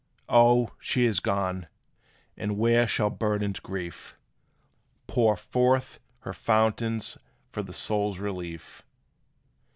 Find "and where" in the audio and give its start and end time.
2.35-2.87